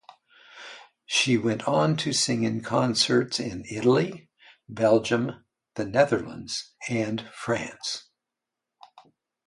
She 1.05 1.37
went 1.37 1.67
on 1.67 1.95
to 1.97 2.11
sing 2.11 2.41
in 2.41 2.61
concerts 2.63 3.39
in 3.39 3.65
Italy, 3.69 4.31
Belgium, 4.67 5.45
the 5.75 5.85
Netherlands 5.85 6.73
and 6.89 7.29
France. 7.35 8.09